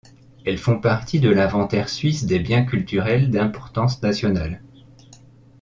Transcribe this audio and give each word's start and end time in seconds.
Elles 0.47 0.57
font 0.57 0.79
partie 0.79 1.19
de 1.19 1.29
l'inventaire 1.29 1.87
suisse 1.87 2.25
des 2.25 2.39
biens 2.39 2.65
culturels 2.65 3.29
d'importance 3.29 4.01
nationale. 4.01 4.63